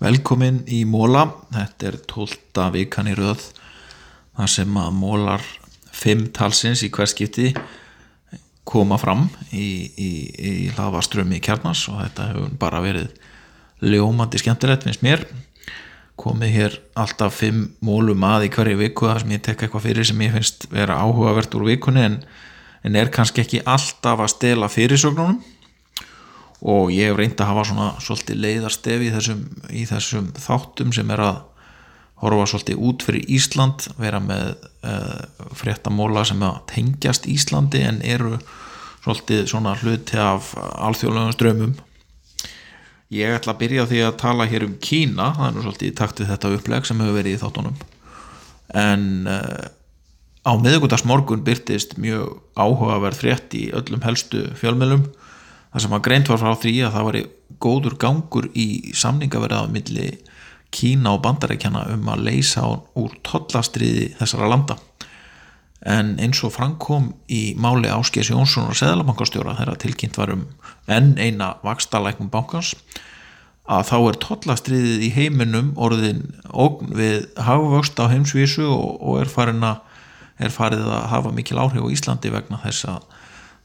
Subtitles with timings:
[0.00, 2.64] Velkomin í Móla, þetta er 12.
[2.72, 3.42] vikan í röð
[4.34, 5.44] þar sem að mólar
[5.92, 7.52] fimm talsins í hverskipti
[8.64, 13.12] koma fram í, í, í hlaðvaströmi kjarnas og þetta hefur bara verið
[13.84, 15.26] ljómandi skemmtilegt finnst mér
[16.20, 20.08] komið hér alltaf fimm mólum að í hverju viku þar sem ég tek eitthvað fyrir
[20.08, 22.16] sem ég finnst vera áhugavert úr vikunni en,
[22.80, 25.42] en er kannski ekki alltaf að stela fyrirsögnunum
[26.60, 31.10] og ég hef reynd að hafa svona svolítið leiðarstef í þessum, í þessum þáttum sem
[31.14, 31.40] er að
[32.24, 34.54] horfa svolítið út fyrir Ísland vera með
[34.86, 35.24] uh,
[35.58, 38.38] fréttamóla sem að tengjast Íslandi en eru
[39.04, 41.74] svolítið svona hluti af alþjóðlegum strömmum
[43.14, 45.96] ég ætla að byrja því að tala hér um Kína það er nú svolítið í
[45.98, 47.82] takt við þetta uppleg sem hefur verið í þáttunum.
[48.74, 49.66] En uh,
[50.44, 55.06] á miðugundagsmorgun byrtist mjög áhugaverð frétt í öllum helstu fjölmjölum
[55.74, 57.18] það sem að greint var frá því að það var
[57.64, 60.08] góður gangur í samningaverðað milli
[60.74, 62.64] Kína og bandarækjana um að leysa
[62.98, 64.74] úr tollastriði þessara landa.
[65.86, 70.46] En eins og framkom í máli Áskés Jónsson og Seðalabankastjóra þegar tilkynnt var um
[70.90, 72.72] enn eina vakstalækum bankans
[73.64, 79.30] að þá er tollastriðið í heiminum orðin ógn við hafavöxt á heimsvísu og, og er,
[79.54, 79.78] að,
[80.42, 83.06] er farið að hafa mikil áhrif á Íslandi vegna þess að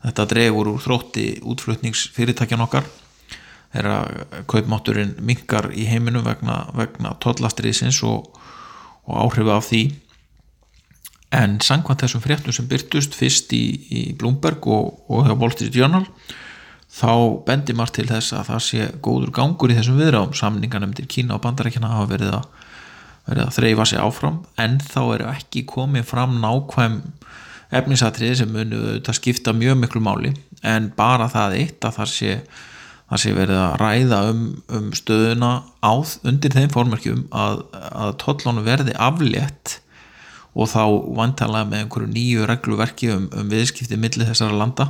[0.03, 2.87] þetta dregur úr þrótti útflutningsfyrirtækjan okkar.
[3.73, 3.97] Þeirra
[4.49, 8.31] kaupmátturinn mingar í heiminum vegna, vegna tollastriðsins og,
[9.05, 9.83] og áhrifu af því.
[11.35, 15.77] En sangkvæmt þessum fréttum sem byrtust fyrst í, í Bloomberg og, og hjá Wall Street
[15.77, 16.07] Journal
[16.89, 17.11] þá
[17.45, 20.33] bendir margt til þess að það sé góður gangur í þessum viðráðum.
[20.33, 22.47] Samninganemndir Kína og Bandarækjana hafa verið að,
[23.29, 24.39] verið að þreyfa sig áfram.
[24.57, 26.97] En þá eru ekki komið fram nákvæm
[27.69, 30.33] efnisatriði sem munu þetta skipta mjög miklu máli
[30.65, 32.37] en bara það eitt að það sé,
[33.11, 34.41] það sé verið að ræða um,
[34.79, 35.51] um stöðuna
[35.85, 39.79] áð undir þeim fórmerkjum að, að tollónu verði aflétt
[40.57, 40.83] og þá
[41.17, 44.89] vantalega með einhverju nýju regluverki um, um viðskiptið millir þessara landa.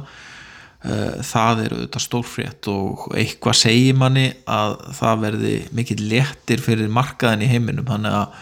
[0.79, 6.91] Uh, það er auðvitað stórfrétt og eitthvað segir manni að það verði mikill léttir fyrir
[6.95, 7.87] markaðin í heiminum.
[7.89, 8.39] Þannig að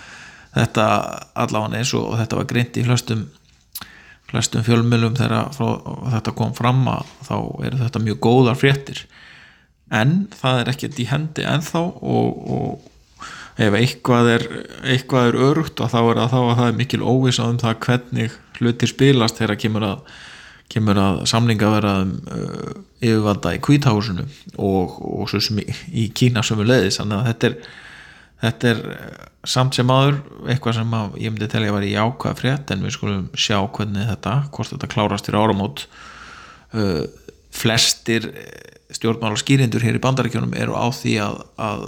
[0.58, 0.86] þetta
[1.44, 3.26] allavega eins og þetta var greint í flestum
[4.28, 9.06] flestum fjölmjölum þegar þetta kom fram að þá eru þetta mjög góðar fréttir.
[9.94, 12.88] En það er ekkert í hendi ennþá og, og
[13.58, 14.46] ef eitthvað er,
[14.86, 17.80] eitthvað er örugt og þá er það þá að það er mikil óvisa um það
[17.88, 20.04] hvernig hlutir spilast þegar kemur að,
[20.74, 24.28] kemur að samlinga vera um, uh, yfirvalda í kvítahúsinu
[24.58, 25.68] og, og svo sem í,
[26.04, 27.58] í Kína sem er leiðis þannig að þetta er,
[28.44, 28.82] þetta er
[29.48, 30.20] samt sem aður
[30.52, 33.58] eitthvað sem að, ég myndi telja að vera í ákvað frétt en við skulum sjá
[33.64, 35.88] hvernig þetta hvort þetta klárast til áramót.
[36.76, 37.08] Uh,
[37.56, 38.30] flestir
[38.94, 41.86] stjórnmála skýrindur hér í bandaríkjónum eru á því að, að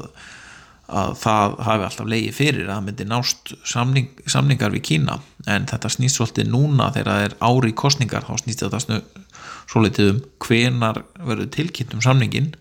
[0.89, 5.19] að það hafi alltaf leiði fyrir að það myndi nást samning, samningar við Kína.
[5.49, 9.01] En þetta snýst svolítið núna þegar það er ári kostningar þá snýst þetta
[9.69, 12.53] svolítið um hvenar verður tilkynnt um samningin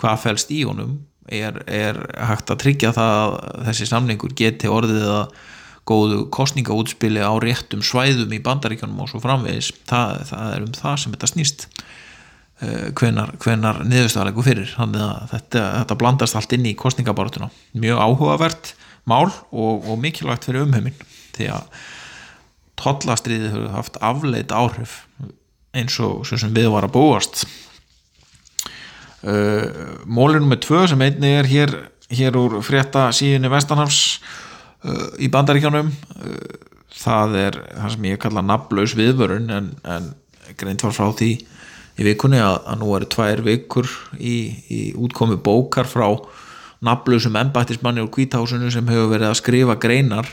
[0.00, 0.98] hvað fælst í honum
[1.32, 2.00] er, er
[2.30, 3.36] hægt að tryggja það að
[3.68, 5.36] þessi samningur geti orðið að
[5.86, 9.70] góðu kostningaútspili á réttum svæðum í bandaríkjónum og svo framvegis.
[9.86, 11.68] Það, það er um það sem þetta snýst.
[12.56, 14.72] Eh, hvenar, hvenar niðurstaðalegu fyrir.
[14.74, 18.72] Þannig að þetta, þetta blandast allt inn í kostningabartuna mjög áhugavert
[19.06, 20.96] mál og, og mikilvægt fyrir umheimin
[21.36, 21.68] því að
[22.80, 25.04] tollastriði hefur haft afleit áhrif
[25.76, 27.44] eins og sem við var að búast
[29.22, 29.66] uh, eh,
[30.04, 31.74] mólunum með tvö sem einni er hér,
[32.12, 34.20] hér úr frétta síðunni Vestanhafs
[34.84, 36.38] uh, í bandaríkjónum uh,
[36.96, 40.10] það er það sem ég kalla naflaus viðvörun en, en
[40.56, 41.32] greint var frá því
[41.96, 43.88] í vikunni að, að nú eru tvær vikur
[44.18, 44.36] í,
[44.68, 46.08] í útkomi bókar frá
[46.84, 50.28] nafnlausum embættismanni úr kvításunu sem hefur verið að skrifa greinar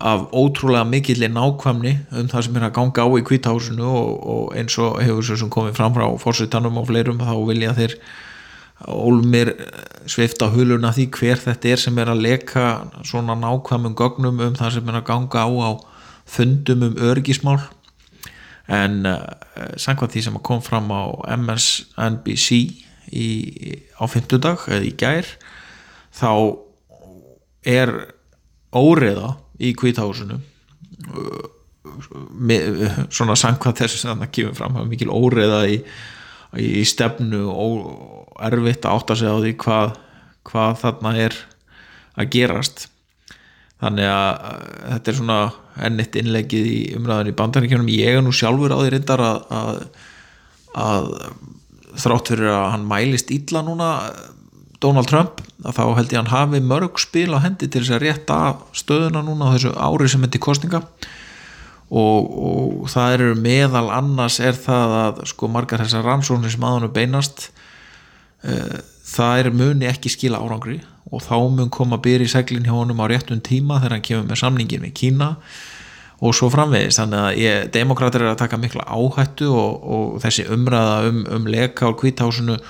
[0.00, 4.44] af ótrúlega mikillir nákvæmni um það sem er að ganga á í kvításunu og, og
[4.56, 7.96] eins og hefur svo sem komið fram frá fórsettanum og fleirum þá vilja þeir
[8.88, 9.52] ólmir
[10.10, 12.64] sveifta huluna því hver þetta er sem er að leka
[13.06, 15.70] svona nákvæmum gögnum um það sem er að ganga á á
[16.26, 17.60] fundum um örgismál
[18.72, 19.18] en uh,
[19.76, 22.48] samkvæmt því sem kom fram á MSNBC
[23.12, 23.28] í,
[24.00, 25.28] á fymtudag eða í gær
[26.16, 26.32] þá
[27.68, 27.92] er
[28.72, 30.38] óreða í kvítahúsinu.
[33.12, 35.80] Svona samkvæmt þessu sem það kemur fram mikil óreða í,
[36.58, 39.96] í stefnu og erfitt að átta sig á því hvað,
[40.48, 41.38] hvað þarna er
[42.18, 42.86] að gerast.
[43.82, 44.28] Þannig að
[44.92, 45.38] þetta er svona
[45.82, 47.90] ennitt innlegið í umræðan í bandaríkjunum.
[47.90, 49.80] Ég er nú sjálfur á því reyndar að, að,
[50.84, 51.08] að
[52.02, 53.88] þrátt fyrir að hann mælist illa núna
[54.82, 57.96] Donald Trump að þá held ég að hann hafi mörg spil á hendi til þess
[57.96, 58.38] að rétta
[58.76, 60.82] stöðuna núna á þessu ári sem er kostninga
[61.92, 66.94] og, og það eru meðal annars er það að sko margar þessar rannsóknir sem aðanum
[66.94, 67.50] beinast
[68.48, 68.80] uh,
[69.12, 70.80] það er muni ekki skila árangri.
[71.12, 74.28] Og þá mun koma byrja í seglinn hjá honum á réttum tíma þegar hann kemur
[74.30, 75.28] með samningin með Kína
[76.22, 80.46] og svo framvegist, þannig að ég, demokrater er að taka mikla áhættu og, og þessi
[80.54, 82.60] umræða um, um leka á kvításunu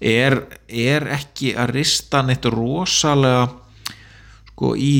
[0.00, 3.48] er, er ekki að rista neitt rosalega
[4.48, 4.92] sko í,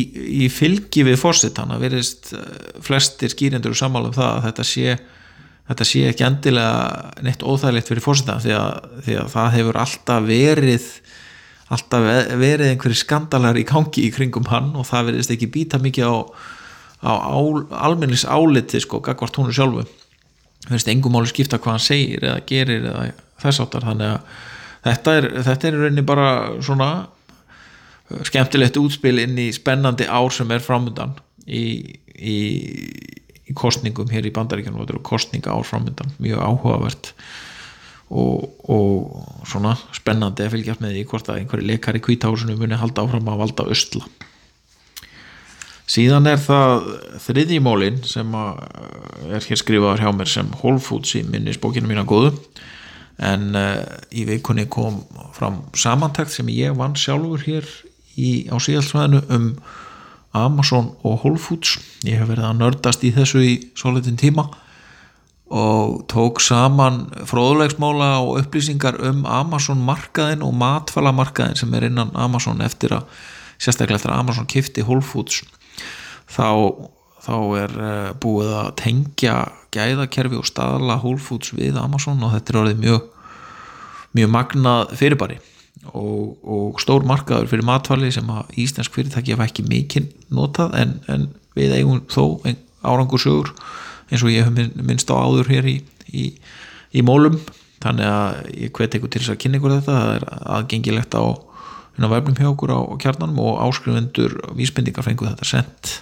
[0.44, 2.42] í fylgi við að verist eh,
[2.84, 4.98] flestir skýrindur og samála um það að þetta sé,
[5.70, 8.58] þetta sé ekki endilega neitt óþægilegt fyrir fórsittan því,
[9.06, 10.92] því að það hefur alltaf verið
[11.68, 12.06] alltaf
[12.40, 16.16] verið einhverju skandalar í gangi í kringum hann og það verist ekki býta mikið á
[17.02, 17.14] á
[17.78, 19.84] almennis áliti sko, gagvart húnu sjálfu.
[20.66, 23.04] Finnst engum máli skipta hvað hann segir eða gerir eða
[23.38, 24.46] þess áttar þannig að
[24.86, 26.28] þetta er, þetta er rauninni bara
[26.64, 31.16] svona uh, skemmtilegt útspil inn í spennandi ár sem er framöndan
[31.46, 31.64] í,
[32.14, 32.38] í,
[33.48, 37.12] í kostningum hér í bandaríkjum og kostninga ár framöndan, mjög áhugavert
[38.08, 42.78] og, og svona spennandi að fylgjast með því hvort að einhverju leikar í kvításunum muni
[42.80, 44.08] halda áfram að valda östla
[45.88, 46.88] síðan er það
[47.24, 52.34] þriðjimólin sem er hér skrifaður hjá mér sem Whole Foods í minnisbókinu mína góðu
[53.18, 53.82] en uh,
[54.14, 55.02] í vikunni kom
[55.36, 57.66] fram samantækt sem ég vann sjálfur hér
[58.14, 59.50] í, á síðalsvæðinu um
[60.36, 61.78] Amazon og Whole Foods.
[62.06, 64.46] Ég hef verið að nördast í þessu í svo litin tíma
[65.48, 72.12] og tók saman fróðulegsmála og upplýsingar um Amazon markaðin og matfala markaðin sem er innan
[72.12, 73.08] Amazon eftir að
[73.56, 75.40] sérstaklega eftir að Amazon kifti Whole Foods.
[76.28, 76.52] Þá,
[77.28, 79.36] þá er uh, búið að tengja
[79.74, 83.06] gæðakerfi og staðala Whole Foods við Amazon og þetta er orðið mjög
[84.16, 85.38] mjög magnað fyrirbæri.
[85.94, 90.96] Og, og stór markaður fyrir matfali sem að Íslensk fyrirtæki hafa ekki mikinn notað en,
[91.08, 92.40] en við eigum þó
[92.82, 93.52] árangursögur
[94.08, 95.76] eins og ég hef minnst á áður hér í,
[96.10, 96.24] í,
[96.96, 97.38] í mólum.
[97.84, 99.98] Þannig að ég hvet eitthvað til þess að kynna ykkur þetta.
[100.00, 100.26] Það er
[100.56, 101.24] aðgengilegt á
[101.98, 105.94] vefnum hjá okkur á kjarnanum og áskrifundur vísbendingar fengu þetta sendt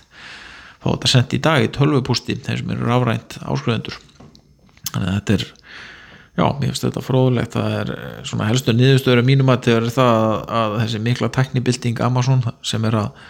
[0.86, 3.98] fá þetta sendt í dag í tölvupústi þeir sem eru rafrænt áskrifendur
[4.92, 5.46] þannig að þetta er
[6.36, 9.88] já, mér finnst þetta fróðulegt það er eh, svona helstu niðurstöður mínum að þetta er
[9.96, 10.28] það
[10.60, 13.26] að þessi mikla teknibilding Amazon sem er að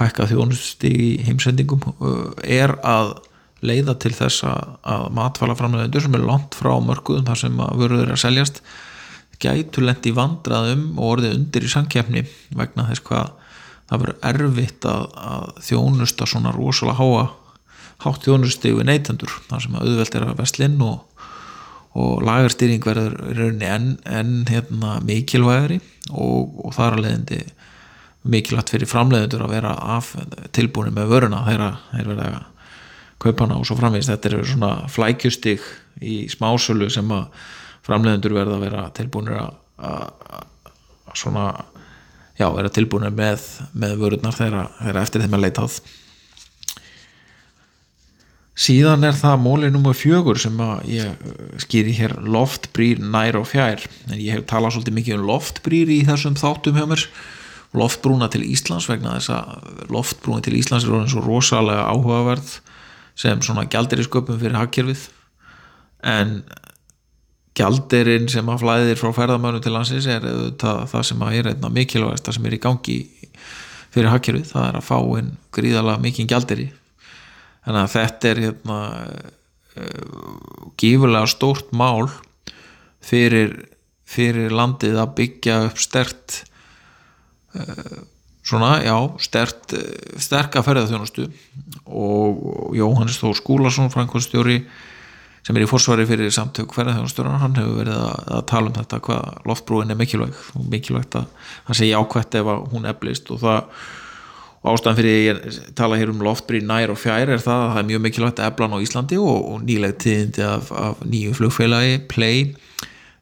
[0.00, 3.16] hækka þjónusti í heimsendingum eh, er að
[3.66, 8.22] leiða til þess að matfælaframleðendur sem er langt frá mörguðum þar sem að vörður að
[8.22, 8.62] seljast
[9.40, 12.22] gætu lendi vandraðum og orðið undir í sankjafni
[12.56, 13.34] vegna þess hvað
[13.90, 17.28] það verður erfitt að, að þjónusta svona rosalega háa
[18.04, 21.24] hátt þjónusti við neytendur þar sem auðvelt er að vestlinn og,
[21.98, 27.40] og lagarstýring verður rauninni enn en, hérna, mikilvægri og, og það er að leiðindi
[28.30, 30.14] mikilvægt fyrir framleiðendur að vera af
[30.56, 32.48] tilbúinu með vöruna þegar þeir verða að
[33.20, 35.64] kaupa hana og svo framvegist þetta er svona flækjustig
[36.00, 37.26] í smásölu sem að
[37.84, 39.50] framleiðendur verða að vera tilbúinir að
[41.16, 41.50] svona
[42.40, 43.44] já, vera tilbúinir með,
[43.76, 45.80] með vörurnar þegar eftir þeim að leita áð
[48.60, 51.20] síðan er það mólið nummer fjögur sem að ég
[51.64, 53.84] skýri hér loftbrýr nær og fjær.
[54.10, 57.06] En ég hef talað svolítið mikið um loftbrýr í þessum þáttum hjá mér.
[57.80, 62.56] Loftbrúna til Íslands vegna þess að loftbrúna til Íslands er orðin svo rosalega áhugaverð
[63.20, 65.06] sem svona gældir í sköpum fyrir hagkerfið.
[66.10, 66.40] En
[67.58, 70.26] gjaldirinn sem að flæðir frá ferðamönu til landsins er
[70.60, 72.98] það, það sem að er einna mikilvægast það sem er í gangi
[73.90, 76.68] fyrir hakkerfið, það er að fá einn gríðalega mikinn gjaldiri
[77.64, 78.78] þannig að þetta er hérna
[79.80, 82.06] uh, gífurlega stórt mál
[83.04, 83.56] fyrir,
[84.08, 86.38] fyrir landið að byggja upp stert
[87.58, 87.98] uh,
[88.46, 89.74] svona, já, stert
[90.22, 91.26] sterka ferðarþjónustu
[91.90, 94.62] og Jóhannes Þór Skúlason Frankværstjóri
[95.46, 99.00] sem er í forsvari fyrir samtök ferðarþjónustjóran hann hefur verið að, að tala um þetta
[99.06, 103.32] hvað loftbrúin er mikilvæg og mikilvægt að hann segja ákvæmt ef hún eflist.
[103.32, 103.60] Og það
[104.60, 107.88] ástæðan fyrir ég tala hér um loftbrúin nær og fjær er það að það er
[107.90, 112.50] mjög mikilvægt eflan á Íslandi og, og nýleg tíðindi af, af nýju flugfélagi Play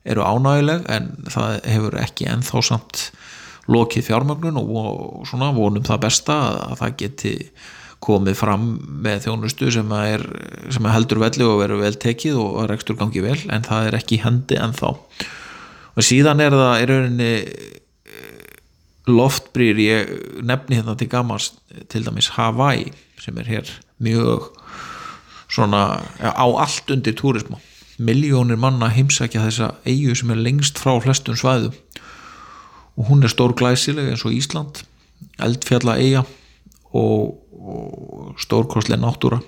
[0.08, 3.08] eru ánægileg en það hefur ekki ennþá samt
[3.68, 7.34] lokið fjármögnun og, og svona vonum það besta að það geti
[8.04, 8.68] komið fram
[9.04, 10.22] með þjónustu sem, er,
[10.74, 13.98] sem er heldur velli og verður vel tekið og rekstur gangi vel en það er
[13.98, 18.52] ekki hendi en þá og síðan er það í rauninni eh,
[19.10, 20.12] loftbrýr ég
[20.46, 21.58] nefni hérna til gamast
[21.90, 24.52] til dæmis Hawaii sem er hér mjög
[25.50, 27.58] svona á allt undir túrismu
[27.98, 31.74] miljónir manna heimsækja þessa eigu sem er lengst frá flestum svæðum.
[32.98, 34.82] Og hún er stór glæsileg eins og Ísland
[35.42, 36.24] eldfjalla eiga
[36.94, 39.40] og, og stórkostlega náttúra.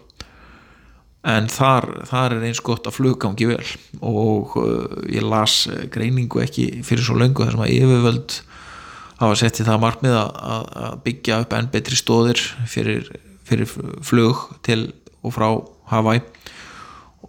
[1.31, 3.65] En þar, þar er eins gott að fluggangi vel.
[4.01, 8.39] Og uh, ég las greiningu ekki fyrir svo löngu þar sem að yfirvöld
[9.21, 10.31] hafa sett í það markmið að,
[10.87, 12.41] að byggja upp enn betri stóðir
[12.73, 13.11] fyrir,
[13.45, 14.87] fyrir flug til
[15.21, 15.49] og frá
[15.91, 16.23] Hawaii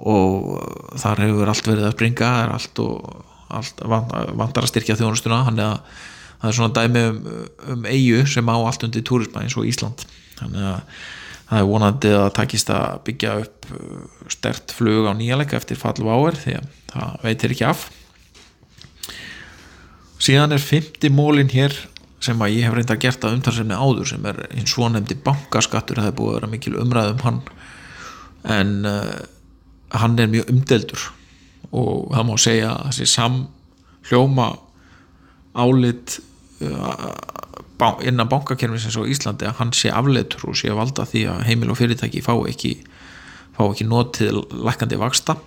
[0.01, 5.43] og þar hefur allt verið að springa allt og allt vandar að styrkja þjónustuna.
[5.49, 6.07] Hann er að
[6.41, 7.23] það er svona dæmi um,
[7.75, 10.05] um eigu sem á allt undir túrismæ eins og Ísland.
[10.39, 10.99] Þannig að
[11.51, 16.37] það er vonandi að takist að byggja upp uh, stert flug á nýjalega eftir fallváer
[16.39, 17.87] því að það veitir ekki af.
[20.21, 21.75] Síðan er fymti mólin hér
[22.21, 25.97] sem að ég hef reynda gert að umtalsefni áður sem er hins svonemdi bankaskattur.
[25.97, 27.39] Það er búið að vera mikil umræð um hann.
[28.57, 29.15] En uh,
[30.01, 31.07] hann er mjög umdeldur
[31.71, 34.47] og það má segja að þessi samhljóma
[35.55, 36.19] álit
[36.61, 41.71] innan bankakerfisins á Íslandi að hann sé afleitur og sé að valda því að heimil
[41.73, 42.75] og fyrirtæki fá ekki,
[43.57, 45.37] fá ekki notið lækandi vaksta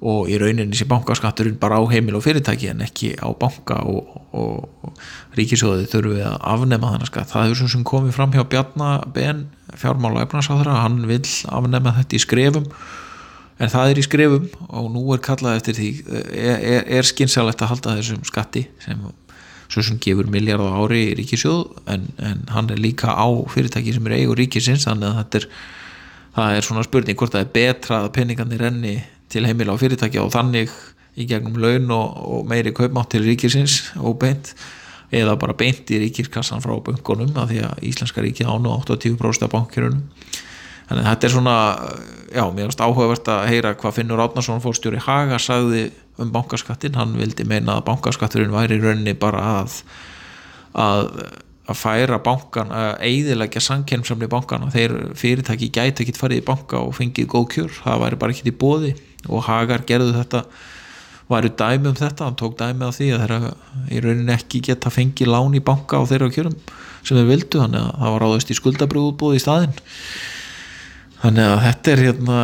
[0.00, 4.14] og í rauninni sé bankaskatturinn bara á heimil og fyrirtæki en ekki á banka og,
[4.32, 8.44] og, og ríkisjóði þurfum við að afnema þannig að það er sem komið fram hjá
[8.48, 9.44] Bjarnabenn
[9.76, 12.68] fjármála efnarsáðra, hann vil afnema þetta í skrefum.
[13.60, 17.60] En það er í skrefum og nú er kallað eftir því er, er, er skynsalegt
[17.60, 19.02] að halda þessum skatti sem
[19.70, 23.94] svo sem gefur miljard á ári í ríkisjóð en, en hann er líka á fyrirtæki
[23.94, 25.48] sem er eigur ríkisins þannig að þetta er
[26.34, 28.96] það er svona spurning hvort það er betra að peningarnir renni
[29.30, 30.74] til heimila á fyrirtæki og þannig
[31.18, 34.54] í gegnum laun og, og meiri kaupmátt til ríkisins og beint
[35.14, 39.54] eða bara beint í ríkiskassan frá bunkunum af því að Íslenska ríki ánu 80% af
[39.54, 40.04] bankjörunum
[40.90, 41.56] þannig að þetta er svona
[42.34, 45.84] já, mér finnst áhugavert að heyra hvað Finnur Átnarsson fórstjóri Haga sagði
[46.20, 49.78] um bankaskattin, hann vildi meina að bankaskatturinn væri í rauninni bara að
[50.78, 51.06] að,
[51.70, 56.92] að færa bankan, að eidilegja sankjörnsamli bankana, þeir fyrirtæki gæti ekkit farið í banka og
[56.98, 58.92] fengið góð kjör, það væri bara ekkit í bóði
[59.28, 60.44] og Hagar gerðu þetta
[61.30, 63.54] væri dæmi um þetta, hann tók dæmi á því að þeirra
[63.90, 66.58] í rauninni ekki geta fengið lán í banka á þeirra kjörum
[67.06, 69.76] sem þeir vildu, þannig að það var ráðist í skuldabrúðbúð í staðinn
[71.20, 72.40] þannig að þetta er hérna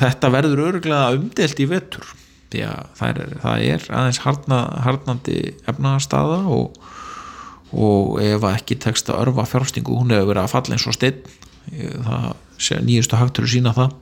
[0.00, 2.08] þetta verður öruglega umdelt í vettur
[2.52, 5.36] því að það er, það er aðeins harna, harnandi
[5.70, 6.80] efnaðarstaða og,
[7.72, 11.22] og ef ekki tekst að örfa fjárfstingu hún hefur verið að falla eins og stein
[11.72, 12.28] það
[12.62, 13.94] sé nýjustu hagtöru sína það.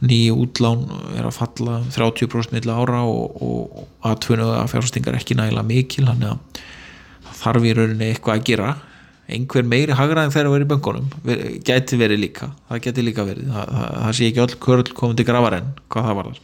[0.00, 0.86] Nýju útlán
[1.18, 6.62] er að falla 30% milla ára og, og að fjárfstingar ekki nægilega mikil þannig að
[7.40, 8.70] þarf í rauninni eitthvað að gera
[9.36, 11.06] einhver meiri hagraðin þegar að vera í böngunum
[11.66, 13.52] gæti verið líka, það gæti líka verið.
[13.54, 16.42] Það, það, það sé ekki öll körl komið til gravarinn hvað það var þar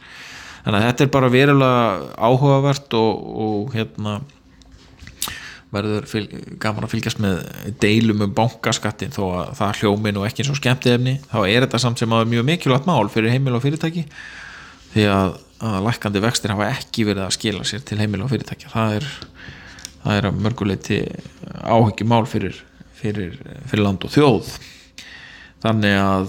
[0.67, 1.83] þannig að þetta er bara verulega
[2.27, 4.17] áhugavert og, og hérna
[5.73, 7.41] verður fylg, gaman að fylgjast með
[7.83, 11.65] deilum um bankaskattin þó að það hljómin og ekki eins og skemmti efni þá er
[11.65, 14.05] þetta samt sem að mjög mikilvægt mál fyrir heimil og fyrirtæki
[14.93, 15.33] því að,
[15.67, 19.09] að lækandi vextir hafa ekki verið að skila sér til heimil og fyrirtæki það er,
[20.05, 21.01] það er að mörguleiti
[21.63, 22.63] áhengjumál fyrir
[22.97, 23.37] fyrir,
[23.69, 24.51] fyrir land og þjóð.
[25.63, 26.27] Þannig að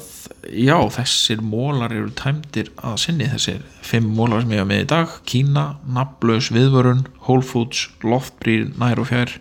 [0.57, 3.29] já, þessir mólar eru tæmdir að sinni.
[3.29, 8.71] Þessir fimm mólar sem ég hafa með í dag Kína, Nablaus, Viðvörun Whole Foods, Loftbrýr,
[8.81, 9.37] Nær og Fjær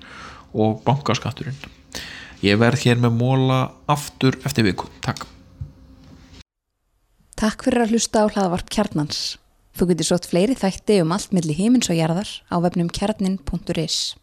[0.58, 1.58] og Bankaskatturinn.
[2.44, 5.26] Ég verð hér með móla aftur eftir viku, takk.
[7.38, 9.38] Takk fyrir að hlusta á hlaðavarp Kjarnans.
[9.78, 14.18] Þú getur sótt fleiri þætti um allt millir heimins og jarðar á vefnum kjarnin.is